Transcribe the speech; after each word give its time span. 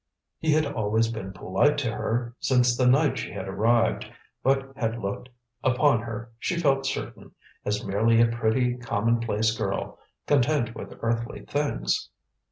He 0.39 0.53
had 0.53 0.65
always 0.65 1.09
been 1.11 1.31
polite 1.31 1.77
to 1.77 1.91
her, 1.91 2.35
since 2.39 2.75
the 2.75 2.87
night 2.87 3.19
she 3.19 3.35
arrived, 3.35 4.11
but 4.41 4.75
had 4.75 4.97
looked 4.97 5.29
upon 5.63 6.01
her, 6.01 6.31
she 6.39 6.57
felt 6.59 6.87
certain, 6.87 7.33
as 7.65 7.85
merely 7.85 8.19
a 8.19 8.25
pretty, 8.25 8.77
commonplace 8.77 9.55
girl, 9.55 9.99
content 10.25 10.73
with 10.73 10.97
earthly 11.03 11.45
things. 11.45 12.09